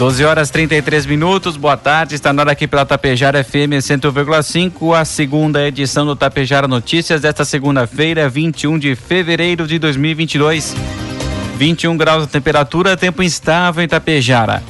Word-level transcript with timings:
12 0.00 0.24
horas 0.24 0.48
33 0.48 1.04
minutos, 1.04 1.58
boa 1.58 1.76
tarde, 1.76 2.14
está 2.14 2.32
na 2.32 2.40
hora 2.40 2.52
aqui 2.52 2.66
pela 2.66 2.86
Tapejara 2.86 3.44
FM 3.44 3.76
101,5, 3.82 4.98
a 4.98 5.04
segunda 5.04 5.68
edição 5.68 6.06
do 6.06 6.16
Tapejara 6.16 6.66
Notícias 6.66 7.20
desta 7.20 7.44
segunda-feira, 7.44 8.26
21 8.26 8.78
de 8.78 8.94
fevereiro 8.94 9.66
de 9.66 9.78
2022. 9.78 10.74
21 11.58 11.98
graus 11.98 12.24
de 12.24 12.32
temperatura, 12.32 12.96
tempo 12.96 13.22
instável 13.22 13.84
em 13.84 13.88
Tapejara. 13.88 14.62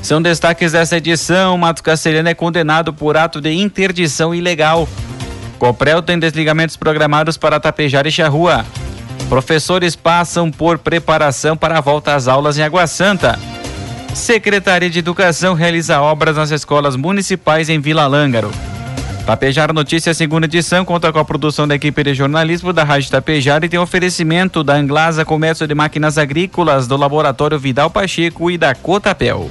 São 0.00 0.22
destaques 0.22 0.72
dessa 0.72 0.96
edição: 0.96 1.58
Mato 1.58 1.82
Castelhano 1.82 2.30
é 2.30 2.34
condenado 2.34 2.90
por 2.90 3.18
ato 3.18 3.42
de 3.42 3.52
interdição 3.52 4.34
ilegal. 4.34 4.88
Coprel 5.58 6.00
tem 6.00 6.18
desligamentos 6.18 6.74
programados 6.74 7.36
para 7.36 7.60
Tapejara 7.60 8.08
e 8.08 8.12
Charrua. 8.12 8.64
Professores 9.28 9.94
passam 9.94 10.50
por 10.50 10.78
preparação 10.78 11.54
para 11.54 11.76
a 11.76 11.82
volta 11.82 12.14
às 12.14 12.28
aulas 12.28 12.56
em 12.56 12.62
Água 12.62 12.86
Santa. 12.86 13.38
Secretaria 14.14 14.88
de 14.88 15.00
Educação 15.00 15.54
realiza 15.54 16.00
obras 16.00 16.36
nas 16.36 16.50
escolas 16.52 16.94
municipais 16.94 17.68
em 17.68 17.80
Vila 17.80 18.06
Lângaro. 18.06 18.50
Tapejara 19.26 19.72
Notícias, 19.72 20.16
segunda 20.16 20.46
edição, 20.46 20.84
conta 20.84 21.12
com 21.12 21.18
a 21.18 21.24
produção 21.24 21.66
da 21.66 21.74
equipe 21.74 22.02
de 22.04 22.14
jornalismo 22.14 22.72
da 22.72 22.84
Rádio 22.84 23.10
Tapejara 23.10 23.66
e 23.66 23.68
tem 23.68 23.80
oferecimento 23.80 24.62
da 24.62 24.74
Anglasa 24.74 25.24
Comércio 25.24 25.66
de 25.66 25.74
Máquinas 25.74 26.16
Agrícolas, 26.16 26.86
do 26.86 26.96
Laboratório 26.96 27.58
Vidal 27.58 27.90
Pacheco 27.90 28.50
e 28.50 28.56
da 28.56 28.74
Cotapel. 28.74 29.50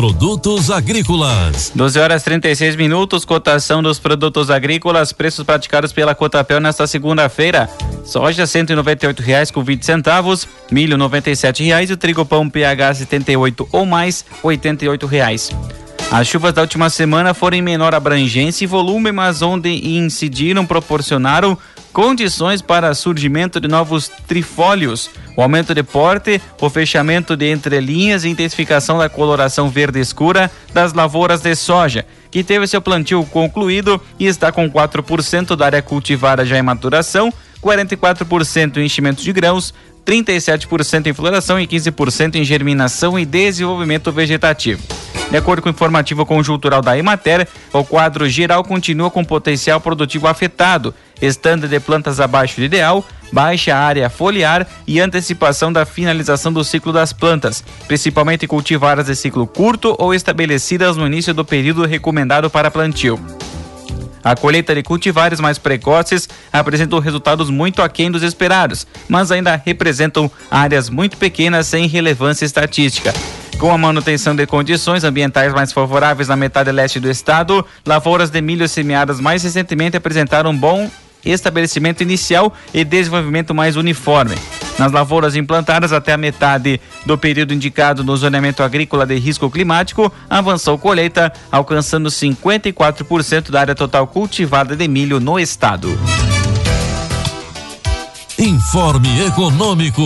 Produtos 0.00 0.70
agrícolas. 0.70 1.72
12 1.74 1.98
horas 1.98 2.22
36 2.22 2.74
minutos, 2.74 3.22
cotação 3.22 3.82
dos 3.82 3.98
produtos 3.98 4.50
agrícolas, 4.50 5.12
preços 5.12 5.44
praticados 5.44 5.92
pela 5.92 6.14
Cotapel 6.14 6.58
nesta 6.58 6.86
segunda-feira. 6.86 7.68
Soja 8.02 8.46
R$ 8.46 9.22
reais 9.22 9.50
com 9.50 9.62
20 9.62 9.84
centavos, 9.84 10.48
milho 10.72 10.96
R$ 10.96 11.22
reais 11.58 11.90
e 11.90 11.92
o 11.92 11.98
trigo 11.98 12.24
pão 12.24 12.48
PH 12.48 12.94
78 12.94 13.68
ou 13.70 13.84
mais 13.84 14.24
R$ 14.42 15.06
reais. 15.06 15.50
As 16.10 16.26
chuvas 16.26 16.52
da 16.52 16.62
última 16.62 16.90
semana 16.90 17.32
foram 17.32 17.56
em 17.56 17.62
menor 17.62 17.94
abrangência 17.94 18.64
e 18.64 18.66
volume, 18.66 19.12
mas 19.12 19.42
onde 19.42 19.70
incidiram 19.96 20.66
proporcionaram 20.66 21.56
condições 21.92 22.60
para 22.60 22.94
surgimento 22.94 23.60
de 23.60 23.68
novos 23.68 24.10
trifólios, 24.26 25.08
o 25.36 25.42
aumento 25.42 25.72
de 25.72 25.84
porte, 25.84 26.42
o 26.60 26.68
fechamento 26.68 27.36
de 27.36 27.52
entrelinhas 27.52 28.24
e 28.24 28.28
intensificação 28.28 28.98
da 28.98 29.08
coloração 29.08 29.68
verde 29.70 30.00
escura 30.00 30.50
das 30.74 30.92
lavouras 30.92 31.42
de 31.42 31.54
soja, 31.54 32.04
que 32.28 32.42
teve 32.42 32.66
seu 32.66 32.82
plantio 32.82 33.24
concluído 33.26 34.00
e 34.18 34.26
está 34.26 34.50
com 34.50 34.68
4% 34.68 35.54
da 35.54 35.66
área 35.66 35.82
cultivada 35.82 36.44
já 36.44 36.58
em 36.58 36.62
maturação, 36.62 37.32
44% 37.62 38.78
em 38.78 38.84
enchimento 38.84 39.22
de 39.22 39.32
grãos, 39.32 39.72
37% 40.04 41.06
em 41.06 41.12
floração 41.12 41.60
e 41.60 41.68
15% 41.68 42.34
em 42.34 42.44
germinação 42.44 43.16
e 43.16 43.24
desenvolvimento 43.24 44.10
vegetativo. 44.10 44.82
De 45.30 45.36
acordo 45.36 45.62
com 45.62 45.68
o 45.68 45.70
informativo 45.70 46.26
conjuntural 46.26 46.82
da 46.82 46.98
Emater, 46.98 47.46
o 47.72 47.84
quadro 47.84 48.28
geral 48.28 48.64
continua 48.64 49.10
com 49.12 49.24
potencial 49.24 49.80
produtivo 49.80 50.26
afetado, 50.26 50.92
estando 51.22 51.68
de 51.68 51.78
plantas 51.78 52.18
abaixo 52.18 52.56
do 52.56 52.64
ideal, 52.64 53.04
baixa 53.32 53.76
área 53.76 54.10
foliar 54.10 54.66
e 54.88 54.98
antecipação 54.98 55.72
da 55.72 55.86
finalização 55.86 56.52
do 56.52 56.64
ciclo 56.64 56.92
das 56.92 57.12
plantas, 57.12 57.62
principalmente 57.86 58.48
cultivadas 58.48 59.06
de 59.06 59.14
ciclo 59.14 59.46
curto 59.46 59.94
ou 60.00 60.12
estabelecidas 60.12 60.96
no 60.96 61.06
início 61.06 61.32
do 61.32 61.44
período 61.44 61.86
recomendado 61.86 62.50
para 62.50 62.68
plantio. 62.68 63.18
A 64.22 64.34
colheita 64.34 64.74
de 64.74 64.82
cultivares 64.82 65.38
mais 65.38 65.58
precoces 65.58 66.28
apresentou 66.52 66.98
resultados 66.98 67.48
muito 67.48 67.82
aquém 67.82 68.10
dos 68.10 68.24
esperados, 68.24 68.84
mas 69.08 69.30
ainda 69.30 69.62
representam 69.64 70.28
áreas 70.50 70.90
muito 70.90 71.16
pequenas 71.16 71.68
sem 71.68 71.86
relevância 71.86 72.44
estatística. 72.44 73.14
Com 73.60 73.70
a 73.70 73.76
manutenção 73.76 74.34
de 74.34 74.46
condições 74.46 75.04
ambientais 75.04 75.52
mais 75.52 75.70
favoráveis 75.70 76.28
na 76.28 76.34
metade 76.34 76.72
leste 76.72 76.98
do 76.98 77.10
estado, 77.10 77.62
lavouras 77.84 78.30
de 78.30 78.40
milho 78.40 78.66
semeadas 78.66 79.20
mais 79.20 79.42
recentemente 79.42 79.98
apresentaram 79.98 80.56
bom 80.56 80.90
estabelecimento 81.22 82.02
inicial 82.02 82.54
e 82.72 82.82
desenvolvimento 82.82 83.54
mais 83.54 83.76
uniforme. 83.76 84.34
Nas 84.78 84.90
lavouras 84.90 85.36
implantadas 85.36 85.92
até 85.92 86.14
a 86.14 86.16
metade 86.16 86.80
do 87.04 87.18
período 87.18 87.52
indicado 87.52 88.02
no 88.02 88.16
zoneamento 88.16 88.62
agrícola 88.62 89.04
de 89.04 89.18
risco 89.18 89.50
climático, 89.50 90.10
avançou 90.30 90.78
colheita, 90.78 91.30
alcançando 91.52 92.08
54% 92.08 93.50
da 93.50 93.60
área 93.60 93.74
total 93.74 94.06
cultivada 94.06 94.74
de 94.74 94.88
milho 94.88 95.20
no 95.20 95.38
estado. 95.38 95.98
Informe 98.40 99.26
Econômico. 99.26 100.02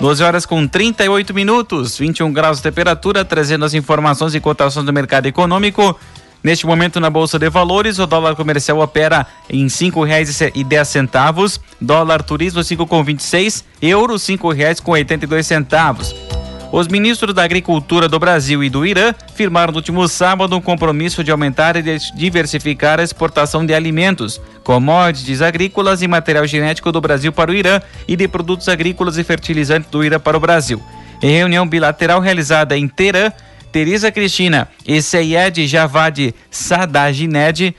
12 0.00 0.22
horas 0.22 0.46
com 0.46 0.66
38 0.66 1.34
minutos, 1.34 1.98
21 1.98 2.32
graus 2.32 2.56
de 2.56 2.62
temperatura, 2.62 3.22
trazendo 3.22 3.66
as 3.66 3.74
informações 3.74 4.34
e 4.34 4.40
cotações 4.40 4.86
do 4.86 4.92
mercado 4.94 5.26
econômico. 5.26 5.94
Neste 6.42 6.64
momento, 6.64 6.98
na 6.98 7.10
Bolsa 7.10 7.38
de 7.38 7.50
Valores, 7.50 7.98
o 7.98 8.06
dólar 8.06 8.34
comercial 8.34 8.78
opera 8.78 9.26
em 9.50 9.64
R$ 9.64 9.68
5,10, 9.68 11.60
dólar 11.78 12.22
turismo 12.22 12.60
R$ 12.60 12.66
5,26, 12.66 13.62
euro 13.82 14.14
R$ 14.14 14.20
5,82. 14.20 16.25
Os 16.72 16.88
ministros 16.88 17.32
da 17.32 17.44
Agricultura 17.44 18.08
do 18.08 18.18
Brasil 18.18 18.62
e 18.62 18.68
do 18.68 18.84
Irã 18.84 19.14
firmaram 19.34 19.70
no 19.72 19.78
último 19.78 20.06
sábado 20.08 20.56
um 20.56 20.60
compromisso 20.60 21.22
de 21.22 21.30
aumentar 21.30 21.76
e 21.76 21.98
diversificar 22.14 22.98
a 22.98 23.04
exportação 23.04 23.64
de 23.64 23.72
alimentos, 23.72 24.40
commodities 24.64 25.40
agrícolas 25.40 26.02
e 26.02 26.08
material 26.08 26.46
genético 26.46 26.90
do 26.90 27.00
Brasil 27.00 27.32
para 27.32 27.52
o 27.52 27.54
Irã 27.54 27.80
e 28.08 28.16
de 28.16 28.26
produtos 28.26 28.68
agrícolas 28.68 29.16
e 29.16 29.24
fertilizantes 29.24 29.90
do 29.90 30.04
Irã 30.04 30.18
para 30.18 30.36
o 30.36 30.40
Brasil. 30.40 30.82
Em 31.22 31.30
reunião 31.30 31.66
bilateral 31.66 32.20
realizada 32.20 32.76
em 32.76 32.88
Teherã, 32.88 33.32
Teresa 33.70 34.10
Cristina 34.10 34.68
e 34.86 35.00
Seyed 35.00 35.66
Javad 35.66 36.34
Sadagined 36.50 37.74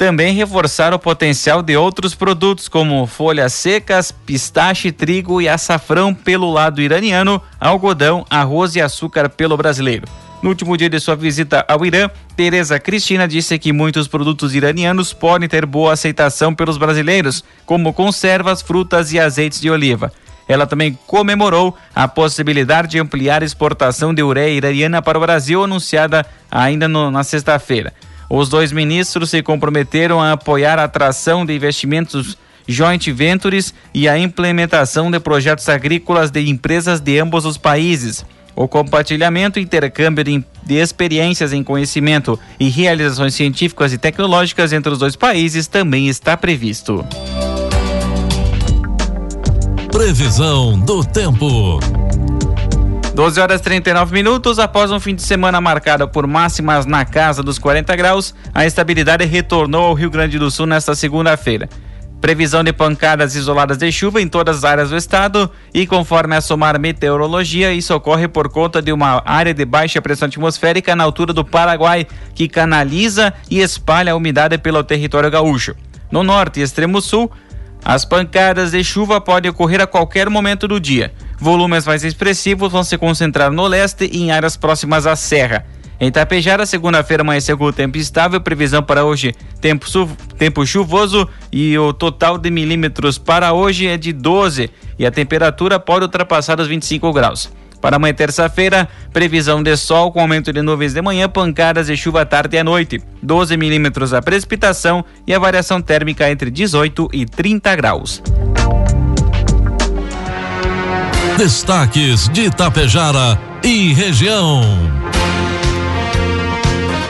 também 0.00 0.32
reforçaram 0.32 0.96
o 0.96 0.98
potencial 0.98 1.62
de 1.62 1.76
outros 1.76 2.14
produtos 2.14 2.68
como 2.68 3.06
folhas 3.06 3.52
secas, 3.52 4.10
pistache, 4.10 4.90
trigo 4.90 5.42
e 5.42 5.46
açafrão 5.46 6.14
pelo 6.14 6.50
lado 6.50 6.80
iraniano, 6.80 7.38
algodão, 7.60 8.24
arroz 8.30 8.74
e 8.74 8.80
açúcar 8.80 9.28
pelo 9.28 9.58
brasileiro. 9.58 10.08
No 10.42 10.48
último 10.48 10.74
dia 10.74 10.88
de 10.88 10.98
sua 10.98 11.14
visita 11.14 11.66
ao 11.68 11.84
Irã, 11.84 12.08
Teresa 12.34 12.80
Cristina 12.80 13.28
disse 13.28 13.58
que 13.58 13.74
muitos 13.74 14.08
produtos 14.08 14.54
iranianos 14.54 15.12
podem 15.12 15.46
ter 15.46 15.66
boa 15.66 15.92
aceitação 15.92 16.54
pelos 16.54 16.78
brasileiros, 16.78 17.44
como 17.66 17.92
conservas, 17.92 18.62
frutas 18.62 19.12
e 19.12 19.20
azeites 19.20 19.60
de 19.60 19.68
oliva. 19.68 20.10
Ela 20.48 20.66
também 20.66 20.98
comemorou 21.06 21.76
a 21.94 22.08
possibilidade 22.08 22.88
de 22.88 22.98
ampliar 22.98 23.42
a 23.42 23.44
exportação 23.44 24.14
de 24.14 24.22
ureia 24.22 24.56
iraniana 24.56 25.02
para 25.02 25.18
o 25.18 25.20
Brasil, 25.20 25.62
anunciada 25.62 26.24
ainda 26.50 26.88
no, 26.88 27.10
na 27.10 27.22
sexta-feira. 27.22 27.92
Os 28.32 28.48
dois 28.48 28.70
ministros 28.70 29.30
se 29.30 29.42
comprometeram 29.42 30.20
a 30.20 30.32
apoiar 30.32 30.78
a 30.78 30.84
atração 30.84 31.44
de 31.44 31.52
investimentos 31.52 32.38
joint 32.64 33.10
ventures 33.12 33.74
e 33.92 34.08
a 34.08 34.16
implementação 34.16 35.10
de 35.10 35.18
projetos 35.18 35.68
agrícolas 35.68 36.30
de 36.30 36.48
empresas 36.48 37.00
de 37.00 37.18
ambos 37.18 37.44
os 37.44 37.58
países. 37.58 38.24
O 38.54 38.68
compartilhamento 38.68 39.58
e 39.58 39.62
intercâmbio 39.62 40.22
de, 40.22 40.74
experiências 40.76 41.52
em 41.52 41.64
conhecimento 41.64 42.38
e 42.58 42.68
realizações 42.68 43.34
científicas 43.34 43.92
e 43.92 43.98
tecnológicas 43.98 44.72
entre 44.72 44.92
os 44.92 44.98
dois 45.00 45.16
países 45.16 45.66
também 45.66 46.06
está 46.06 46.36
previsto. 46.36 47.04
Previsão 49.90 50.78
do 50.78 51.02
tempo. 51.04 51.80
12 53.20 53.38
horas 53.38 53.60
39 53.60 54.14
minutos. 54.14 54.58
Após 54.58 54.90
um 54.90 54.98
fim 54.98 55.14
de 55.14 55.20
semana 55.20 55.60
marcado 55.60 56.08
por 56.08 56.26
máximas 56.26 56.86
na 56.86 57.04
casa 57.04 57.42
dos 57.42 57.58
40 57.58 57.94
graus, 57.94 58.34
a 58.54 58.64
estabilidade 58.64 59.26
retornou 59.26 59.88
ao 59.88 59.92
Rio 59.92 60.08
Grande 60.08 60.38
do 60.38 60.50
Sul 60.50 60.64
nesta 60.64 60.94
segunda-feira. 60.94 61.68
Previsão 62.18 62.64
de 62.64 62.72
pancadas 62.72 63.34
isoladas 63.34 63.76
de 63.76 63.92
chuva 63.92 64.22
em 64.22 64.26
todas 64.26 64.56
as 64.56 64.64
áreas 64.64 64.88
do 64.88 64.96
estado 64.96 65.50
e 65.74 65.86
conforme 65.86 66.34
a 66.34 66.40
Somar 66.40 66.80
Meteorologia, 66.80 67.74
isso 67.74 67.94
ocorre 67.94 68.26
por 68.26 68.48
conta 68.48 68.80
de 68.80 68.90
uma 68.90 69.22
área 69.26 69.52
de 69.52 69.66
baixa 69.66 70.00
pressão 70.00 70.26
atmosférica 70.26 70.96
na 70.96 71.04
altura 71.04 71.34
do 71.34 71.44
Paraguai, 71.44 72.06
que 72.34 72.48
canaliza 72.48 73.34
e 73.50 73.60
espalha 73.60 74.14
a 74.14 74.16
umidade 74.16 74.56
pelo 74.56 74.82
território 74.82 75.30
gaúcho. 75.30 75.76
No 76.10 76.22
norte 76.22 76.60
e 76.60 76.62
extremo 76.62 77.02
sul, 77.02 77.30
as 77.84 78.06
pancadas 78.06 78.70
de 78.70 78.82
chuva 78.82 79.20
podem 79.20 79.50
ocorrer 79.50 79.82
a 79.82 79.86
qualquer 79.86 80.30
momento 80.30 80.66
do 80.66 80.80
dia. 80.80 81.12
Volumes 81.40 81.86
mais 81.86 82.04
expressivos 82.04 82.70
vão 82.70 82.84
se 82.84 82.98
concentrar 82.98 83.50
no 83.50 83.66
leste 83.66 84.08
e 84.12 84.22
em 84.22 84.30
áreas 84.30 84.56
próximas 84.56 85.06
à 85.06 85.16
serra. 85.16 85.64
Em 85.98 86.10
Tapejara, 86.10 86.64
segunda-feira 86.66 87.22
amanheceu 87.22 87.56
com 87.56 87.72
tempo 87.72 87.98
estável, 87.98 88.40
previsão 88.40 88.82
para 88.82 89.04
hoje 89.04 89.34
tempo, 89.60 89.86
tempo 90.38 90.66
chuvoso 90.66 91.28
e 91.52 91.76
o 91.78 91.92
total 91.92 92.38
de 92.38 92.50
milímetros 92.50 93.18
para 93.18 93.52
hoje 93.52 93.86
é 93.86 93.96
de 93.96 94.12
12 94.12 94.70
e 94.98 95.06
a 95.06 95.10
temperatura 95.10 95.80
pode 95.80 96.04
ultrapassar 96.04 96.60
os 96.60 96.66
25 96.66 97.12
graus. 97.12 97.50
Para 97.80 97.96
amanhã, 97.96 98.12
terça-feira, 98.12 98.86
previsão 99.10 99.62
de 99.62 99.74
sol 99.76 100.12
com 100.12 100.20
aumento 100.20 100.52
de 100.52 100.60
nuvens 100.60 100.92
de 100.92 101.00
manhã, 101.00 101.28
pancadas 101.28 101.88
e 101.88 101.96
chuva 101.96 102.26
tarde 102.26 102.56
e 102.56 102.58
à 102.58 102.64
noite. 102.64 103.02
12 103.22 103.56
milímetros 103.56 104.12
a 104.12 104.20
precipitação 104.20 105.02
e 105.26 105.34
a 105.34 105.38
variação 105.38 105.80
térmica 105.80 106.30
entre 106.30 106.50
18 106.50 107.08
e 107.12 107.24
30 107.24 107.76
graus. 107.76 108.22
Destaques 111.40 112.28
de 112.28 112.48
Itapejara 112.48 113.40
e 113.64 113.94
região. 113.94 114.60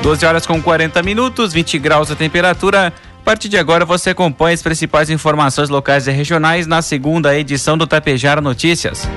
12 0.05 0.25
horas 0.25 0.47
com 0.47 0.63
40 0.63 1.03
minutos, 1.03 1.53
20 1.53 1.77
graus 1.81 2.13
a 2.13 2.15
temperatura. 2.15 2.93
A 3.21 3.25
partir 3.25 3.49
de 3.49 3.59
agora 3.59 3.85
você 3.85 4.11
acompanha 4.11 4.55
as 4.55 4.63
principais 4.63 5.11
informações 5.11 5.69
locais 5.69 6.07
e 6.07 6.13
regionais 6.13 6.69
na 6.69 6.81
segunda 6.81 7.37
edição 7.37 7.77
do 7.77 7.89
Tapejara 7.89 8.41
Notícias. 8.41 9.09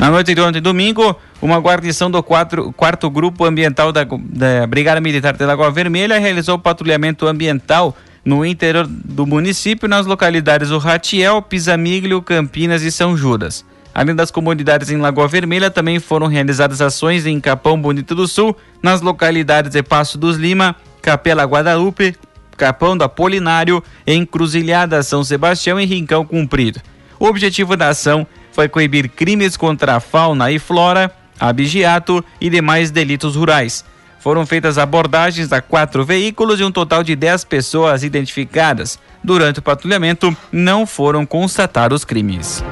Na 0.00 0.10
noite 0.10 0.34
de 0.34 0.40
ontem, 0.40 0.60
domingo, 0.60 1.16
uma 1.40 1.60
guarnição 1.60 2.10
do 2.10 2.20
quatro, 2.24 2.72
quarto 2.72 3.08
grupo 3.08 3.44
ambiental 3.44 3.92
da, 3.92 4.02
da 4.02 4.66
Brigada 4.66 5.00
Militar 5.00 5.36
de 5.36 5.46
Lagoa 5.46 5.70
Vermelha 5.70 6.18
realizou 6.18 6.58
patrulhamento 6.58 7.24
ambiental 7.24 7.96
no 8.24 8.44
interior 8.44 8.86
do 8.86 9.26
município, 9.26 9.88
nas 9.88 10.06
localidades 10.06 10.68
do 10.68 10.78
Ratiel, 10.78 11.42
Pisamíglio, 11.42 12.22
Campinas 12.22 12.82
e 12.82 12.90
São 12.90 13.16
Judas. 13.16 13.64
Além 13.94 14.14
das 14.14 14.30
comunidades 14.30 14.90
em 14.90 14.96
Lagoa 14.96 15.28
Vermelha, 15.28 15.70
também 15.70 15.98
foram 16.00 16.26
realizadas 16.26 16.80
ações 16.80 17.26
em 17.26 17.38
Capão 17.40 17.80
Bonito 17.80 18.14
do 18.14 18.26
Sul, 18.26 18.56
nas 18.82 19.02
localidades 19.02 19.72
de 19.72 19.82
Passo 19.82 20.16
dos 20.16 20.36
Lima, 20.36 20.74
Capela 21.02 21.44
Guadalupe, 21.44 22.16
Capão 22.56 22.96
do 22.96 23.04
Apolinário, 23.04 23.82
Encruzilhada 24.06 25.02
São 25.02 25.22
Sebastião 25.22 25.78
e 25.78 25.84
Rincão 25.84 26.24
Cumprido. 26.24 26.80
O 27.18 27.26
objetivo 27.26 27.76
da 27.76 27.88
ação 27.88 28.26
foi 28.52 28.68
coibir 28.68 29.08
crimes 29.08 29.56
contra 29.56 29.96
a 29.96 30.00
fauna 30.00 30.50
e 30.50 30.58
flora, 30.58 31.10
abigeato 31.38 32.24
e 32.40 32.48
demais 32.48 32.90
delitos 32.90 33.36
rurais. 33.36 33.84
Foram 34.22 34.46
feitas 34.46 34.78
abordagens 34.78 35.52
a 35.52 35.60
quatro 35.60 36.04
veículos 36.04 36.60
e 36.60 36.62
um 36.62 36.70
total 36.70 37.02
de 37.02 37.16
dez 37.16 37.42
pessoas 37.42 38.04
identificadas. 38.04 38.96
Durante 39.22 39.58
o 39.58 39.62
patrulhamento, 39.62 40.36
não 40.52 40.86
foram 40.86 41.26
constatados 41.26 42.04
crimes. 42.04 42.64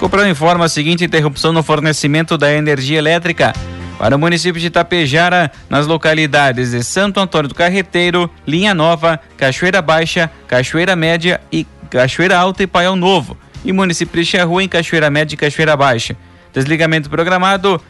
Coprão 0.00 0.28
informa 0.28 0.64
a 0.64 0.68
seguinte 0.68 1.04
interrupção 1.04 1.52
no 1.52 1.62
fornecimento 1.62 2.36
da 2.36 2.52
energia 2.52 2.98
elétrica 2.98 3.52
para 3.96 4.16
o 4.16 4.18
município 4.18 4.60
de 4.60 4.66
Itapejara, 4.66 5.52
nas 5.70 5.86
localidades 5.86 6.72
de 6.72 6.82
Santo 6.82 7.20
Antônio 7.20 7.48
do 7.48 7.54
Carreteiro, 7.54 8.28
Linha 8.44 8.74
Nova, 8.74 9.20
Cachoeira 9.36 9.80
Baixa, 9.80 10.28
Cachoeira 10.48 10.96
Média 10.96 11.40
e 11.52 11.64
Cachoeira 11.88 12.36
Alta 12.36 12.64
e 12.64 12.66
Paião 12.66 12.96
Novo, 12.96 13.36
e 13.64 13.72
município 13.72 14.20
de 14.20 14.26
Charrua 14.28 14.64
em 14.64 14.68
Cachoeira 14.68 15.08
Média 15.08 15.34
e 15.34 15.38
Cachoeira 15.38 15.76
Baixa. 15.76 16.16
Desligamento 16.52 17.10
programado 17.10 17.80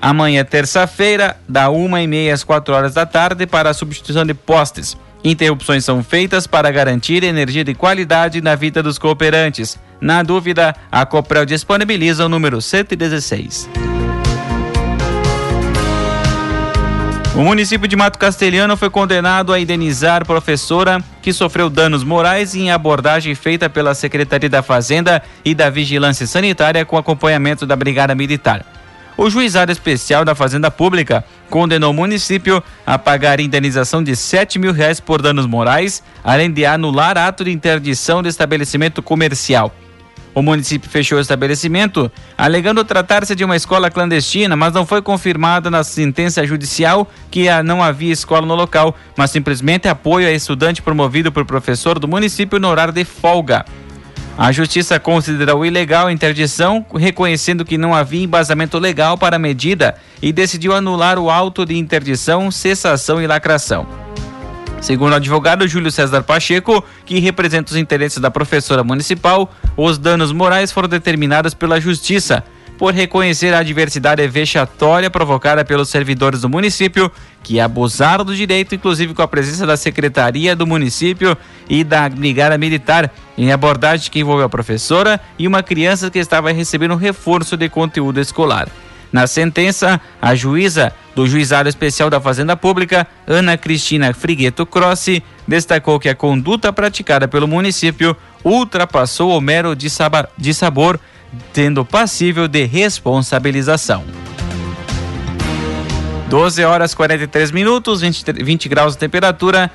amanhã, 0.00 0.44
terça-feira, 0.44 1.36
da 1.48 1.70
uma 1.70 2.00
e 2.02 2.06
meia 2.06 2.34
às 2.34 2.44
quatro 2.44 2.74
horas 2.74 2.94
da 2.94 3.04
tarde, 3.04 3.46
para 3.46 3.70
a 3.70 3.74
substituição 3.74 4.24
de 4.24 4.34
postes. 4.34 4.96
Interrupções 5.24 5.84
são 5.84 6.02
feitas 6.02 6.46
para 6.46 6.70
garantir 6.70 7.24
energia 7.24 7.64
de 7.64 7.74
qualidade 7.74 8.40
na 8.40 8.54
vida 8.54 8.82
dos 8.82 8.98
cooperantes. 8.98 9.78
Na 10.00 10.22
dúvida, 10.22 10.74
a 10.90 11.04
Coprel 11.04 11.44
disponibiliza 11.44 12.24
o 12.24 12.28
número 12.28 12.62
116. 12.62 13.68
O 17.34 17.42
município 17.42 17.86
de 17.86 17.94
Mato 17.94 18.18
Castelhano 18.18 18.76
foi 18.76 18.90
condenado 18.90 19.52
a 19.52 19.60
indenizar 19.60 20.26
professora 20.26 21.00
que 21.22 21.32
sofreu 21.32 21.70
danos 21.70 22.02
morais 22.02 22.54
em 22.54 22.72
abordagem 22.72 23.32
feita 23.34 23.70
pela 23.70 23.94
Secretaria 23.94 24.48
da 24.48 24.60
Fazenda 24.60 25.22
e 25.44 25.54
da 25.54 25.70
Vigilância 25.70 26.26
Sanitária 26.26 26.84
com 26.84 26.96
acompanhamento 26.96 27.64
da 27.64 27.76
Brigada 27.76 28.12
Militar. 28.12 28.77
O 29.18 29.28
juizado 29.28 29.72
especial 29.72 30.24
da 30.24 30.32
Fazenda 30.32 30.70
Pública 30.70 31.24
condenou 31.50 31.90
o 31.90 31.94
município 31.94 32.62
a 32.86 32.96
pagar 32.96 33.40
indenização 33.40 34.00
de 34.00 34.14
7 34.14 34.60
mil 34.60 34.72
reais 34.72 35.00
por 35.00 35.20
danos 35.20 35.44
morais, 35.44 36.04
além 36.22 36.52
de 36.52 36.64
anular 36.64 37.18
ato 37.18 37.44
de 37.44 37.50
interdição 37.50 38.22
de 38.22 38.28
estabelecimento 38.28 39.02
comercial. 39.02 39.74
O 40.32 40.40
município 40.40 40.88
fechou 40.88 41.18
o 41.18 41.20
estabelecimento, 41.20 42.12
alegando 42.36 42.84
tratar-se 42.84 43.34
de 43.34 43.44
uma 43.44 43.56
escola 43.56 43.90
clandestina, 43.90 44.54
mas 44.54 44.72
não 44.72 44.86
foi 44.86 45.02
confirmada 45.02 45.68
na 45.68 45.82
sentença 45.82 46.46
judicial 46.46 47.10
que 47.28 47.46
não 47.64 47.82
havia 47.82 48.12
escola 48.12 48.46
no 48.46 48.54
local, 48.54 48.94
mas 49.16 49.32
simplesmente 49.32 49.88
apoio 49.88 50.28
a 50.28 50.30
estudante 50.30 50.80
promovido 50.80 51.32
por 51.32 51.44
professor 51.44 51.98
do 51.98 52.06
município 52.06 52.60
no 52.60 52.68
horário 52.68 52.92
de 52.92 53.04
folga. 53.04 53.64
A 54.38 54.52
justiça 54.52 55.00
considerou 55.00 55.66
ilegal 55.66 56.06
a 56.06 56.12
interdição, 56.12 56.86
reconhecendo 56.94 57.64
que 57.64 57.76
não 57.76 57.92
havia 57.92 58.22
embasamento 58.22 58.78
legal 58.78 59.18
para 59.18 59.34
a 59.34 59.38
medida 59.38 59.96
e 60.22 60.32
decidiu 60.32 60.72
anular 60.72 61.18
o 61.18 61.28
auto 61.28 61.66
de 61.66 61.76
interdição, 61.76 62.48
cessação 62.48 63.20
e 63.20 63.26
lacração. 63.26 63.84
Segundo 64.80 65.10
o 65.10 65.16
advogado 65.16 65.66
Júlio 65.66 65.90
César 65.90 66.22
Pacheco, 66.22 66.84
que 67.04 67.18
representa 67.18 67.72
os 67.72 67.76
interesses 67.76 68.20
da 68.20 68.30
professora 68.30 68.84
municipal, 68.84 69.52
os 69.76 69.98
danos 69.98 70.30
morais 70.30 70.70
foram 70.70 70.88
determinados 70.88 71.52
pela 71.52 71.80
Justiça. 71.80 72.44
Por 72.78 72.94
reconhecer 72.94 73.52
a 73.52 73.58
adversidade 73.58 74.26
vexatória 74.28 75.10
provocada 75.10 75.64
pelos 75.64 75.88
servidores 75.88 76.42
do 76.42 76.48
município 76.48 77.10
que 77.42 77.58
abusaram 77.58 78.24
do 78.24 78.34
direito, 78.34 78.74
inclusive 78.74 79.12
com 79.12 79.22
a 79.22 79.28
presença 79.28 79.66
da 79.66 79.76
Secretaria 79.76 80.54
do 80.54 80.66
Município 80.66 81.36
e 81.68 81.82
da 81.82 82.08
Brigada 82.08 82.56
Militar, 82.56 83.12
em 83.36 83.50
abordagem 83.50 84.10
que 84.10 84.20
envolveu 84.20 84.46
a 84.46 84.48
professora 84.48 85.20
e 85.36 85.46
uma 85.46 85.62
criança 85.62 86.10
que 86.10 86.18
estava 86.20 86.52
recebendo 86.52 86.94
reforço 86.94 87.56
de 87.56 87.68
conteúdo 87.68 88.20
escolar. 88.20 88.68
Na 89.10 89.26
sentença, 89.26 90.00
a 90.20 90.34
juíza 90.34 90.92
do 91.14 91.26
Juizado 91.26 91.68
Especial 91.68 92.10
da 92.10 92.20
Fazenda 92.20 92.56
Pública, 92.56 93.06
Ana 93.26 93.56
Cristina 93.56 94.12
Frigueto 94.12 94.66
Crossi, 94.66 95.22
destacou 95.46 95.98
que 95.98 96.08
a 96.08 96.14
conduta 96.14 96.72
praticada 96.72 97.26
pelo 97.26 97.48
município 97.48 98.16
ultrapassou 98.44 99.36
o 99.36 99.40
mero 99.40 99.74
de, 99.74 99.88
sabor, 99.90 101.00
tendo 101.52 101.84
passível 101.84 102.48
de 102.48 102.64
responsabilização. 102.64 104.04
12 106.28 106.62
horas 106.64 106.94
43 106.94 107.50
minutos, 107.50 108.02
20, 108.02 108.32
20 108.32 108.68
graus 108.68 108.92
de 108.92 108.98
temperatura. 108.98 109.70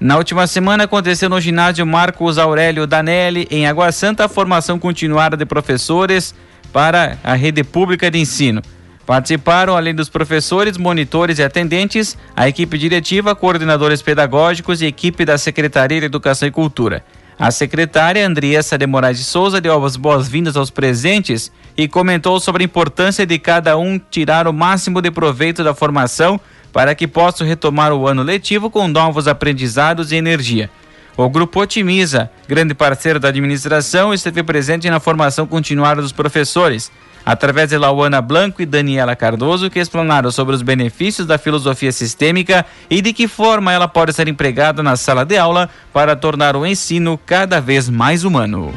Na 0.00 0.16
última 0.16 0.48
semana 0.48 0.84
aconteceu 0.84 1.28
no 1.28 1.40
ginásio 1.40 1.86
Marcos 1.86 2.38
Aurélio 2.38 2.88
Danelli, 2.88 3.46
em 3.50 3.66
Água 3.66 3.92
Santa, 3.92 4.24
a 4.24 4.28
formação 4.28 4.78
continuada 4.78 5.36
de 5.36 5.46
professores 5.46 6.34
para 6.72 7.18
a 7.22 7.34
rede 7.34 7.62
pública 7.62 8.10
de 8.10 8.18
ensino. 8.18 8.62
Participaram, 9.06 9.76
além 9.76 9.94
dos 9.94 10.08
professores, 10.08 10.76
monitores 10.76 11.38
e 11.38 11.42
atendentes, 11.42 12.16
a 12.34 12.48
equipe 12.48 12.78
diretiva, 12.78 13.34
coordenadores 13.34 14.02
pedagógicos 14.02 14.80
e 14.80 14.86
equipe 14.86 15.24
da 15.24 15.38
Secretaria 15.38 16.00
de 16.00 16.06
Educação 16.06 16.48
e 16.48 16.50
Cultura. 16.50 17.04
A 17.42 17.50
secretária 17.50 18.24
Andriessa 18.24 18.78
de 18.78 18.86
Moraes 18.86 19.18
de 19.18 19.24
Souza 19.24 19.60
deu 19.60 19.84
as 19.84 19.96
boas-vindas 19.96 20.56
aos 20.56 20.70
presentes 20.70 21.50
e 21.76 21.88
comentou 21.88 22.38
sobre 22.38 22.62
a 22.62 22.64
importância 22.64 23.26
de 23.26 23.36
cada 23.36 23.76
um 23.76 23.98
tirar 23.98 24.46
o 24.46 24.52
máximo 24.52 25.02
de 25.02 25.10
proveito 25.10 25.64
da 25.64 25.74
formação 25.74 26.40
para 26.72 26.94
que 26.94 27.08
possam 27.08 27.44
retomar 27.44 27.92
o 27.92 28.06
ano 28.06 28.22
letivo 28.22 28.70
com 28.70 28.86
novos 28.86 29.26
aprendizados 29.26 30.12
e 30.12 30.14
energia. 30.14 30.70
O 31.16 31.28
Grupo 31.28 31.60
Otimiza, 31.60 32.30
grande 32.46 32.74
parceiro 32.74 33.18
da 33.18 33.30
administração, 33.30 34.14
esteve 34.14 34.44
presente 34.44 34.88
na 34.88 35.00
formação 35.00 35.44
continuada 35.44 36.00
dos 36.00 36.12
professores, 36.12 36.92
através 37.24 37.70
de 37.70 37.78
Lauana 37.78 38.20
Blanco 38.20 38.62
e 38.62 38.66
Daniela 38.66 39.16
Cardoso, 39.16 39.70
que 39.70 39.78
explanaram 39.78 40.30
sobre 40.30 40.54
os 40.54 40.62
benefícios 40.62 41.26
da 41.26 41.38
filosofia 41.38 41.92
sistêmica 41.92 42.64
e 42.90 43.00
de 43.00 43.12
que 43.12 43.28
forma 43.28 43.72
ela 43.72 43.88
pode 43.88 44.12
ser 44.12 44.28
empregada 44.28 44.82
na 44.82 44.96
sala 44.96 45.24
de 45.24 45.36
aula 45.36 45.68
para 45.92 46.16
tornar 46.16 46.56
o 46.56 46.66
ensino 46.66 47.18
cada 47.24 47.60
vez 47.60 47.88
mais 47.88 48.24
humano. 48.24 48.72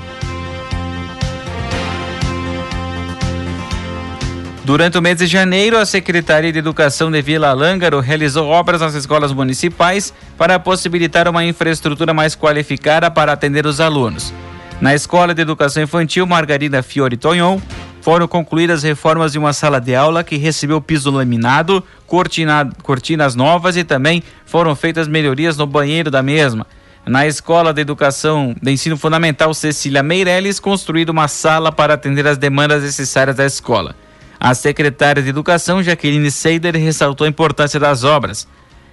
Durante 4.66 4.98
o 4.98 5.02
mês 5.02 5.20
de 5.20 5.28
janeiro, 5.28 5.78
a 5.78 5.86
Secretaria 5.86 6.52
de 6.52 6.58
Educação 6.58 7.12
de 7.12 7.22
Vila 7.22 7.54
Lângaro 7.54 8.00
realizou 8.00 8.48
obras 8.48 8.82
nas 8.82 8.96
escolas 8.96 9.32
municipais 9.32 10.12
para 10.40 10.58
possibilitar 10.58 11.28
uma 11.28 11.46
infraestrutura 11.46 12.16
mais 12.16 12.36
qualificada 12.36 13.12
para 13.12 13.32
atender 13.32 13.68
os 13.68 13.80
alunos. 13.80 14.34
Na 14.82 14.96
Escola 14.96 15.36
de 15.36 15.42
Educação 15.44 15.84
Infantil 15.84 16.26
Margarida 16.26 16.82
Fiore 16.82 17.16
Tonhon, 17.16 17.62
foram 18.06 18.28
concluídas 18.28 18.84
reformas 18.84 19.32
de 19.32 19.40
uma 19.40 19.52
sala 19.52 19.82
de 19.82 19.96
aula 19.96 20.24
que 20.24 20.38
recebeu 20.38 20.80
piso 20.80 21.10
laminado, 21.10 21.84
cortina, 22.06 22.70
cortinas 22.84 23.34
novas 23.34 23.76
e 23.76 23.84
também 23.84 24.22
foram 24.46 24.76
feitas 24.76 25.08
melhorias 25.08 25.58
no 25.58 25.66
banheiro 25.66 26.12
da 26.12 26.22
mesma. 26.22 26.68
Na 27.04 27.26
Escola 27.26 27.74
de 27.74 27.82
Educação 27.82 28.56
de 28.62 28.72
Ensino 28.72 28.96
Fundamental 28.96 29.52
Cecília 29.56 30.04
Meirelles, 30.04 30.60
construída 30.60 31.12
uma 31.12 31.28
sala 31.28 31.72
para 31.72 31.96
atender 31.96 32.28
as 32.28 32.38
demandas 32.38 32.84
necessárias 32.84 33.38
da 33.38 33.46
escola. 33.48 33.96
A 34.40 34.54
secretária 34.54 35.24
de 35.24 35.30
Educação, 35.30 35.82
Jaqueline 35.82 36.30
Seider, 36.30 36.76
ressaltou 36.76 37.26
a 37.26 37.28
importância 37.28 37.80
das 37.80 38.04
obras. 38.04 38.48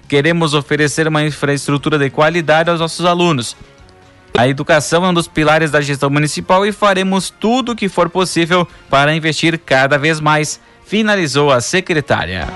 Queremos 0.08 0.54
oferecer 0.54 1.06
uma 1.06 1.22
infraestrutura 1.22 1.98
de 1.98 2.08
qualidade 2.08 2.70
aos 2.70 2.80
nossos 2.80 3.04
alunos. 3.04 3.54
A 4.36 4.48
educação 4.48 5.04
é 5.04 5.08
um 5.08 5.14
dos 5.14 5.28
pilares 5.28 5.70
da 5.70 5.80
gestão 5.80 6.08
municipal 6.08 6.64
e 6.64 6.72
faremos 6.72 7.30
tudo 7.30 7.72
o 7.72 7.76
que 7.76 7.88
for 7.88 8.08
possível 8.08 8.66
para 8.88 9.14
investir 9.14 9.58
cada 9.58 9.98
vez 9.98 10.20
mais, 10.20 10.58
finalizou 10.86 11.52
a 11.52 11.60
secretária. 11.60 12.48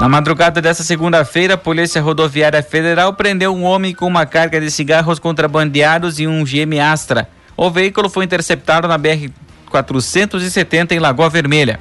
Na 0.00 0.08
madrugada 0.08 0.62
desta 0.62 0.84
segunda-feira, 0.84 1.54
a 1.54 1.58
Polícia 1.58 2.00
Rodoviária 2.00 2.62
Federal 2.62 3.12
prendeu 3.14 3.52
um 3.52 3.64
homem 3.64 3.92
com 3.92 4.06
uma 4.06 4.24
carga 4.24 4.60
de 4.60 4.70
cigarros 4.70 5.18
contrabandeados 5.18 6.20
e 6.20 6.26
um 6.26 6.44
GM 6.44 6.78
Astra. 6.80 7.28
O 7.56 7.68
veículo 7.68 8.08
foi 8.08 8.24
interceptado 8.24 8.86
na 8.86 8.96
BR 8.96 9.28
470 9.68 10.94
em 10.94 11.00
Lagoa 11.00 11.28
Vermelha. 11.28 11.80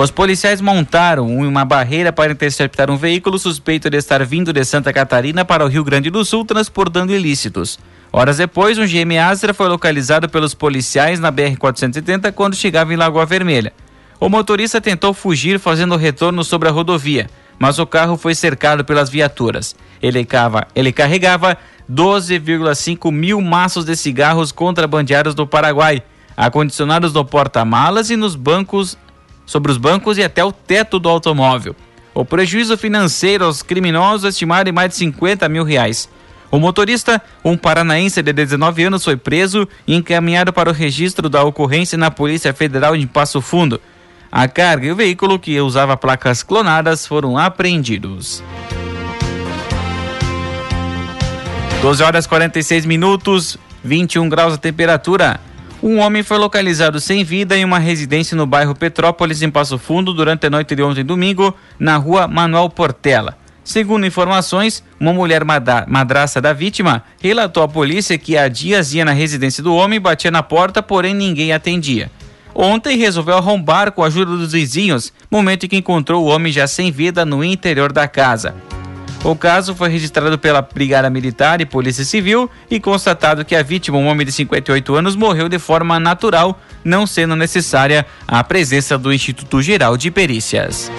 Os 0.00 0.12
policiais 0.12 0.60
montaram 0.60 1.26
uma 1.26 1.64
barreira 1.64 2.12
para 2.12 2.30
interceptar 2.30 2.88
um 2.88 2.96
veículo 2.96 3.36
suspeito 3.36 3.90
de 3.90 3.96
estar 3.96 4.24
vindo 4.24 4.52
de 4.52 4.64
Santa 4.64 4.92
Catarina 4.92 5.44
para 5.44 5.64
o 5.64 5.68
Rio 5.68 5.82
Grande 5.82 6.08
do 6.08 6.24
Sul 6.24 6.44
transportando 6.44 7.12
ilícitos. 7.12 7.80
Horas 8.12 8.36
depois, 8.36 8.78
um 8.78 8.86
GM 8.86 9.18
Astra 9.18 9.52
foi 9.52 9.66
localizado 9.68 10.28
pelos 10.28 10.54
policiais 10.54 11.18
na 11.18 11.32
BR-470 11.32 12.30
quando 12.30 12.54
chegava 12.54 12.94
em 12.94 12.96
Lagoa 12.96 13.26
Vermelha. 13.26 13.72
O 14.20 14.28
motorista 14.28 14.80
tentou 14.80 15.12
fugir 15.12 15.58
fazendo 15.58 15.96
retorno 15.96 16.44
sobre 16.44 16.68
a 16.68 16.70
rodovia, 16.70 17.28
mas 17.58 17.80
o 17.80 17.86
carro 17.86 18.16
foi 18.16 18.36
cercado 18.36 18.84
pelas 18.84 19.10
viaturas. 19.10 19.74
Ele, 20.00 20.24
cava, 20.24 20.68
ele 20.76 20.92
carregava 20.92 21.58
12,5 21.90 23.10
mil 23.10 23.40
maços 23.40 23.84
de 23.84 23.96
cigarros 23.96 24.52
contrabandeados 24.52 25.34
do 25.34 25.44
Paraguai 25.44 26.04
acondicionados 26.36 27.12
no 27.12 27.24
porta-malas 27.24 28.10
e 28.10 28.16
nos 28.16 28.36
bancos, 28.36 28.96
sobre 29.48 29.72
os 29.72 29.78
bancos 29.78 30.18
e 30.18 30.22
até 30.22 30.44
o 30.44 30.52
teto 30.52 30.98
do 30.98 31.08
automóvel. 31.08 31.74
O 32.14 32.22
prejuízo 32.22 32.76
financeiro 32.76 33.46
aos 33.46 33.62
criminosos 33.62 34.26
é 34.26 34.28
estimado 34.28 34.68
em 34.68 34.72
mais 34.72 34.90
de 34.90 34.96
50 34.96 35.48
mil 35.48 35.64
reais. 35.64 36.06
O 36.50 36.58
motorista, 36.58 37.20
um 37.42 37.56
paranaense 37.56 38.22
de 38.22 38.30
19 38.30 38.84
anos, 38.84 39.04
foi 39.04 39.16
preso 39.16 39.66
e 39.86 39.94
encaminhado 39.94 40.52
para 40.52 40.68
o 40.68 40.72
registro 40.72 41.30
da 41.30 41.42
ocorrência 41.42 41.96
na 41.96 42.10
Polícia 42.10 42.52
Federal 42.52 42.94
de 42.94 43.06
Passo 43.06 43.40
Fundo. 43.40 43.80
A 44.30 44.46
carga 44.46 44.86
e 44.86 44.92
o 44.92 44.96
veículo 44.96 45.38
que 45.38 45.58
usava 45.58 45.96
placas 45.96 46.42
clonadas 46.42 47.06
foram 47.06 47.38
apreendidos. 47.38 48.42
12 51.80 52.02
horas 52.02 52.26
46 52.26 52.84
minutos, 52.84 53.56
21 53.82 54.28
graus 54.28 54.52
a 54.52 54.58
temperatura. 54.58 55.40
Um 55.80 56.00
homem 56.00 56.24
foi 56.24 56.38
localizado 56.38 56.98
sem 56.98 57.22
vida 57.22 57.56
em 57.56 57.64
uma 57.64 57.78
residência 57.78 58.36
no 58.36 58.46
bairro 58.46 58.74
Petrópolis, 58.74 59.42
em 59.42 59.50
Passo 59.50 59.78
Fundo, 59.78 60.12
durante 60.12 60.46
a 60.46 60.50
noite 60.50 60.74
de 60.74 60.82
ontem 60.82 61.04
domingo, 61.04 61.54
na 61.78 61.96
rua 61.96 62.26
Manuel 62.26 62.68
Portela. 62.68 63.38
Segundo 63.62 64.04
informações, 64.04 64.82
uma 64.98 65.12
mulher 65.12 65.42
madraça 65.86 66.40
da 66.40 66.52
vítima 66.52 67.04
relatou 67.20 67.62
à 67.62 67.68
polícia 67.68 68.18
que 68.18 68.36
há 68.36 68.48
dias 68.48 68.92
ia 68.92 69.04
na 69.04 69.12
residência 69.12 69.62
do 69.62 69.72
homem, 69.72 70.00
batia 70.00 70.32
na 70.32 70.42
porta, 70.42 70.82
porém 70.82 71.14
ninguém 71.14 71.52
atendia. 71.52 72.10
Ontem 72.52 72.96
resolveu 72.96 73.36
arrombar 73.36 73.92
com 73.92 74.02
a 74.02 74.08
ajuda 74.08 74.36
dos 74.36 74.52
vizinhos, 74.52 75.12
momento 75.30 75.66
em 75.66 75.68
que 75.68 75.76
encontrou 75.76 76.24
o 76.24 76.28
homem 76.28 76.50
já 76.50 76.66
sem 76.66 76.90
vida 76.90 77.24
no 77.24 77.44
interior 77.44 77.92
da 77.92 78.08
casa. 78.08 78.56
O 79.24 79.34
caso 79.34 79.74
foi 79.74 79.88
registrado 79.88 80.38
pela 80.38 80.62
Brigada 80.62 81.10
Militar 81.10 81.60
e 81.60 81.66
Polícia 81.66 82.04
Civil 82.04 82.48
e 82.70 82.78
constatado 82.78 83.44
que 83.44 83.56
a 83.56 83.62
vítima, 83.62 83.98
um 83.98 84.06
homem 84.06 84.24
de 84.24 84.32
58 84.32 84.94
anos, 84.94 85.16
morreu 85.16 85.48
de 85.48 85.58
forma 85.58 85.98
natural, 85.98 86.60
não 86.84 87.06
sendo 87.06 87.34
necessária 87.34 88.06
a 88.26 88.44
presença 88.44 88.96
do 88.96 89.12
Instituto 89.12 89.60
Geral 89.60 89.96
de 89.96 90.10
Perícias. 90.10 90.90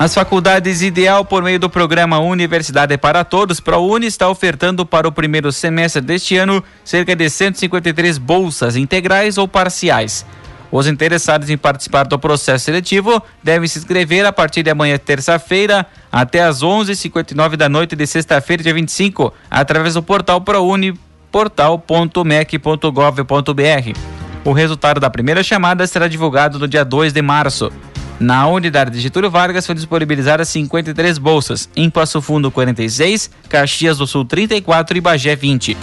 As 0.00 0.14
faculdades 0.14 0.80
Ideal, 0.80 1.26
por 1.26 1.42
meio 1.42 1.60
do 1.60 1.68
programa 1.68 2.18
Universidade 2.18 2.96
para 2.96 3.22
Todos, 3.22 3.60
ProUni, 3.60 4.06
está 4.06 4.30
ofertando 4.30 4.86
para 4.86 5.06
o 5.06 5.12
primeiro 5.12 5.52
semestre 5.52 6.00
deste 6.00 6.38
ano 6.38 6.64
cerca 6.82 7.14
de 7.14 7.28
153 7.28 8.16
bolsas 8.16 8.76
integrais 8.76 9.36
ou 9.36 9.46
parciais. 9.46 10.24
Os 10.72 10.86
interessados 10.86 11.50
em 11.50 11.58
participar 11.58 12.06
do 12.06 12.18
processo 12.18 12.66
seletivo 12.66 13.20
devem 13.42 13.66
se 13.66 13.78
inscrever 13.78 14.24
a 14.24 14.32
partir 14.32 14.62
de 14.62 14.70
amanhã, 14.70 14.96
terça-feira, 14.98 15.84
até 16.12 16.42
às 16.42 16.62
11h59 16.62 17.56
da 17.56 17.68
noite 17.68 17.96
de 17.96 18.06
sexta-feira, 18.06 18.62
dia 18.62 18.72
25, 18.72 19.32
através 19.50 19.94
do 19.94 20.02
portal 20.02 20.40
ProUni, 20.40 20.94
portal.mec.gov.br. 21.32 23.98
O 24.44 24.52
resultado 24.52 25.00
da 25.00 25.10
primeira 25.10 25.42
chamada 25.42 25.86
será 25.86 26.06
divulgado 26.06 26.58
no 26.58 26.68
dia 26.68 26.84
2 26.84 27.12
de 27.12 27.20
março. 27.20 27.70
Na 28.18 28.46
unidade 28.46 28.90
de 28.90 29.00
Getúlio 29.00 29.30
Vargas 29.30 29.66
foi 29.66 29.74
disponibilizadas 29.74 30.48
53 30.50 31.18
bolsas, 31.18 31.68
em 31.74 31.88
Passo 31.88 32.20
Fundo 32.20 32.50
46, 32.50 33.30
Caxias 33.48 33.98
do 33.98 34.06
Sul 34.06 34.24
34 34.24 34.96
e 34.96 35.00
Bagé 35.00 35.34
20 35.34 35.76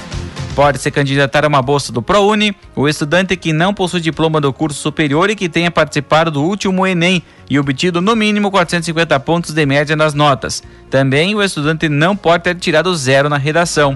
pode 0.57 0.79
se 0.79 0.89
candidatar 0.89 1.45
a 1.45 1.47
uma 1.47 1.61
bolsa 1.61 1.93
do 1.93 2.01
ProUni 2.01 2.55
o 2.75 2.89
estudante 2.89 3.37
que 3.37 3.53
não 3.53 3.75
possui 3.75 4.01
diploma 4.01 4.41
do 4.41 4.51
curso 4.51 4.81
superior 4.81 5.29
e 5.29 5.35
que 5.35 5.47
tenha 5.47 5.69
participado 5.69 6.31
do 6.31 6.41
último 6.41 6.87
Enem 6.87 7.21
e 7.47 7.59
obtido 7.59 8.01
no 8.01 8.15
mínimo 8.15 8.49
450 8.49 9.19
pontos 9.19 9.53
de 9.53 9.63
média 9.67 9.95
nas 9.95 10.15
notas. 10.15 10.63
Também 10.89 11.35
o 11.35 11.43
estudante 11.43 11.87
não 11.87 12.17
pode 12.17 12.43
ter 12.43 12.55
tirado 12.55 12.95
zero 12.95 13.29
na 13.29 13.37
redação. 13.37 13.95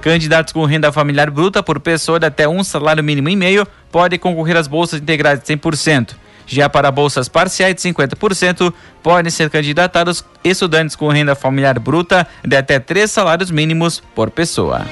Candidatos 0.00 0.52
com 0.52 0.64
renda 0.64 0.90
familiar 0.90 1.30
bruta 1.30 1.62
por 1.62 1.78
pessoa 1.78 2.18
de 2.18 2.26
até 2.26 2.48
um 2.48 2.64
salário 2.64 3.04
mínimo 3.04 3.28
e 3.28 3.36
meio 3.36 3.64
podem 3.92 4.18
concorrer 4.18 4.56
às 4.56 4.66
bolsas 4.66 5.00
integrais 5.00 5.38
de 5.38 5.46
100%. 5.46 6.16
Já 6.44 6.68
para 6.68 6.90
bolsas 6.90 7.28
parciais 7.28 7.76
de 7.76 7.82
50%, 7.82 8.74
podem 9.00 9.30
ser 9.30 9.48
candidatados 9.48 10.24
estudantes 10.42 10.96
com 10.96 11.06
renda 11.06 11.36
familiar 11.36 11.78
bruta 11.78 12.26
de 12.44 12.56
até 12.56 12.80
três 12.80 13.12
salários 13.12 13.52
mínimos 13.52 14.02
por 14.12 14.28
pessoa. 14.28 14.84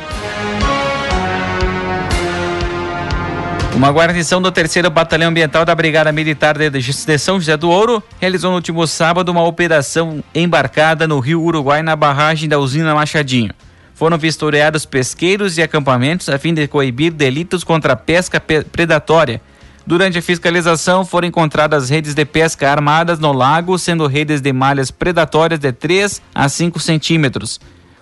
Uma 3.79 3.93
guarnição 3.93 4.43
do 4.43 4.51
3 4.51 4.89
Batalhão 4.93 5.29
Ambiental 5.29 5.65
da 5.65 5.73
Brigada 5.73 6.11
Militar 6.11 6.59
de 6.59 7.17
São 7.17 7.39
José 7.39 7.57
do 7.57 7.71
Ouro 7.71 8.03
realizou 8.21 8.51
no 8.51 8.57
último 8.57 8.85
sábado 8.89 9.31
uma 9.31 9.45
operação 9.45 10.21
embarcada 10.35 11.07
no 11.07 11.21
Rio 11.21 11.41
Uruguai 11.41 11.81
na 11.81 11.95
barragem 11.95 12.49
da 12.49 12.59
usina 12.59 12.93
Machadinho. 12.93 13.55
Foram 13.95 14.19
vistoriados 14.19 14.85
pesqueiros 14.85 15.59
e 15.59 15.63
acampamentos 15.63 16.29
a 16.29 16.37
fim 16.41 16.53
de 16.53 16.67
coibir 16.67 17.13
delitos 17.13 17.63
contra 17.63 17.93
a 17.93 17.97
pesca 17.97 18.41
predatória. 18.41 19.41
Durante 19.87 20.19
a 20.19 20.23
fiscalização 20.23 21.05
foram 21.05 21.29
encontradas 21.29 21.89
redes 21.89 22.15
de 22.15 22.25
pesca 22.25 22.69
armadas 22.69 23.21
no 23.21 23.33
lago, 23.33 23.79
sendo 23.79 24.09
redes 24.09 24.41
de 24.41 24.53
malhas 24.53 24.91
predatórias 24.91 25.61
de 25.61 25.71
3 25.71 26.21
a 26.35 26.49
5 26.49 26.81
centímetros. 26.81 27.61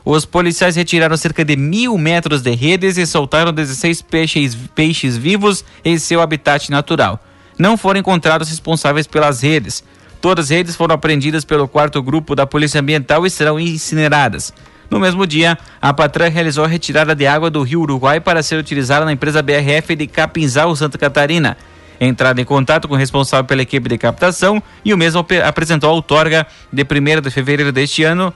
Os 0.09 0.25
policiais 0.25 0.77
retiraram 0.77 1.17
cerca 1.17 1.45
de 1.45 1.57
mil 1.57 1.99
metros 1.99 2.41
de 2.41 2.55
redes 2.55 2.97
e 2.97 3.05
soltaram 3.05 3.53
16 3.53 4.03
peixes, 4.03 4.55
peixes 4.73 5.17
vivos 5.17 5.65
em 5.85 5.99
seu 5.99 6.21
habitat 6.21 6.71
natural. 6.71 7.19
Não 7.59 7.77
foram 7.77 7.99
encontrados 7.99 8.49
responsáveis 8.49 9.09
pelas 9.09 9.43
redes. 9.43 9.83
Todas 10.21 10.45
as 10.45 10.51
redes 10.51 10.77
foram 10.77 10.95
apreendidas 10.95 11.45
pelo 11.45 11.67
quarto 11.67 12.01
grupo 12.01 12.37
da 12.37 12.47
Polícia 12.47 12.81
Ambiental 12.81 13.27
e 13.27 13.31
serão 13.31 13.59
incineradas. 13.59 14.55
No 14.89 15.01
mesmo 15.01 15.27
dia, 15.27 15.59
a 15.83 15.93
Patran 15.93 16.29
realizou 16.29 16.65
a 16.65 16.69
retirada 16.69 17.13
de 17.13 17.27
água 17.27 17.51
do 17.51 17.65
rio 17.65 17.81
Uruguai 17.81 18.21
para 18.21 18.45
ser 18.45 18.61
utilizada 18.61 19.05
na 19.05 19.11
empresa 19.13 19.43
BRF 19.43 19.97
de 19.97 20.07
Capinzal, 20.07 20.77
Santa 20.77 20.97
Catarina. 20.97 21.57
Entrada 22.01 22.41
em 22.41 22.45
contato 22.45 22.87
com 22.87 22.95
o 22.95 22.97
responsável 22.97 23.45
pela 23.45 23.63
equipe 23.63 23.89
de 23.89 23.99
captação 23.99 24.63
e 24.85 24.95
o 24.95 24.97
mesmo 24.97 25.27
apresentou 25.45 25.91
a 25.91 25.93
outorga 25.95 26.47
de 26.73 26.85
1 26.85 27.23
de 27.23 27.31
fevereiro 27.33 27.73
deste 27.73 28.05
ano 28.05 28.33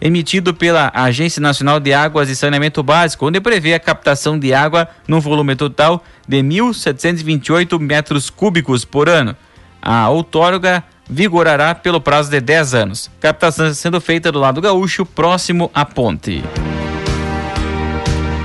emitido 0.00 0.54
pela 0.54 0.90
Agência 0.94 1.40
Nacional 1.40 1.78
de 1.78 1.92
Águas 1.92 2.28
e 2.30 2.36
Saneamento 2.36 2.82
Básico, 2.82 3.26
onde 3.26 3.40
prevê 3.40 3.74
a 3.74 3.80
captação 3.80 4.38
de 4.38 4.54
água 4.54 4.88
no 5.06 5.20
volume 5.20 5.54
total 5.54 6.02
de 6.26 6.38
1.728 6.38 7.78
metros 7.78 8.30
cúbicos 8.30 8.84
por 8.84 9.08
ano. 9.08 9.36
A 9.82 10.08
outorga 10.08 10.82
vigorará 11.08 11.74
pelo 11.74 12.00
prazo 12.00 12.30
de 12.30 12.40
10 12.40 12.74
anos. 12.74 13.10
Captação 13.20 13.72
sendo 13.74 14.00
feita 14.00 14.30
do 14.30 14.38
lado 14.38 14.60
gaúcho, 14.60 15.04
próximo 15.04 15.70
à 15.74 15.84
ponte. 15.84 16.42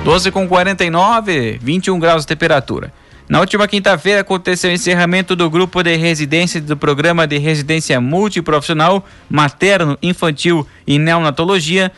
12 0.03 0.31
com 0.31 0.47
49, 0.47 1.59
21 1.61 1.99
graus 1.99 2.23
de 2.23 2.27
temperatura. 2.27 2.93
Na 3.27 3.39
última 3.39 3.67
quinta-feira 3.67 4.21
aconteceu 4.21 4.69
o 4.69 4.73
encerramento 4.73 5.35
do 5.35 5.49
grupo 5.49 5.81
de 5.81 5.95
residência 5.95 6.61
do 6.61 6.77
programa 6.77 7.25
de 7.25 7.39
residência 7.39 7.99
multiprofissional 7.99 9.03
materno, 9.27 9.97
infantil 10.01 10.65
e 10.85 10.99
neonatologia 10.99 11.91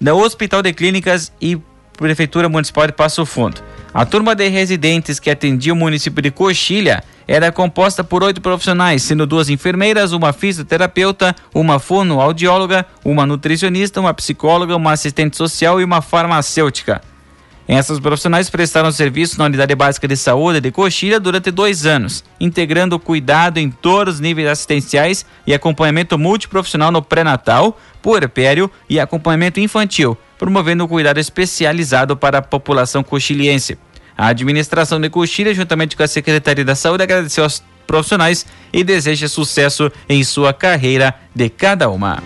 da 0.00 0.12
Hospital 0.12 0.62
de 0.62 0.72
Clínicas 0.72 1.32
e 1.40 1.56
Prefeitura 1.96 2.48
Municipal 2.48 2.84
de 2.88 2.92
Passo 2.92 3.24
Fundo. 3.24 3.62
A 3.94 4.04
turma 4.04 4.34
de 4.34 4.48
residentes 4.48 5.20
que 5.20 5.30
atendia 5.30 5.72
o 5.72 5.76
município 5.76 6.20
de 6.20 6.32
Coxilha 6.32 7.02
era 7.28 7.52
composta 7.52 8.02
por 8.02 8.24
oito 8.24 8.40
profissionais, 8.40 9.02
sendo 9.02 9.24
duas 9.24 9.48
enfermeiras, 9.48 10.12
uma 10.12 10.32
fisioterapeuta, 10.32 11.34
uma 11.54 11.78
fonoaudióloga, 11.78 12.84
uma 13.04 13.24
nutricionista, 13.24 14.00
uma 14.00 14.12
psicóloga, 14.12 14.76
uma 14.76 14.92
assistente 14.92 15.36
social 15.36 15.80
e 15.80 15.84
uma 15.84 16.02
farmacêutica. 16.02 17.00
Essas 17.68 17.98
profissionais 17.98 18.48
prestaram 18.48 18.92
serviço 18.92 19.38
na 19.38 19.46
Unidade 19.46 19.74
Básica 19.74 20.06
de 20.06 20.16
Saúde 20.16 20.60
de 20.60 20.70
Coxilha 20.70 21.18
durante 21.18 21.50
dois 21.50 21.84
anos, 21.84 22.22
integrando 22.40 22.94
o 22.94 23.00
cuidado 23.00 23.58
em 23.58 23.70
todos 23.70 24.14
os 24.14 24.20
níveis 24.20 24.48
assistenciais 24.48 25.26
e 25.44 25.52
acompanhamento 25.52 26.16
multiprofissional 26.16 26.92
no 26.92 27.02
pré-natal, 27.02 27.76
puerpério 28.00 28.70
e 28.88 29.00
acompanhamento 29.00 29.58
infantil, 29.58 30.16
promovendo 30.38 30.84
o 30.84 30.88
cuidado 30.88 31.18
especializado 31.18 32.16
para 32.16 32.38
a 32.38 32.42
população 32.42 33.02
coxiliense. 33.02 33.76
A 34.16 34.28
administração 34.28 35.00
de 35.00 35.10
Coxilha, 35.10 35.52
juntamente 35.52 35.96
com 35.96 36.04
a 36.04 36.08
Secretaria 36.08 36.64
da 36.64 36.76
Saúde, 36.76 37.02
agradeceu 37.02 37.44
aos 37.44 37.62
profissionais 37.84 38.46
e 38.72 38.84
deseja 38.84 39.28
sucesso 39.28 39.90
em 40.08 40.22
sua 40.22 40.52
carreira 40.52 41.14
de 41.34 41.48
cada 41.48 41.90
uma. 41.90 42.22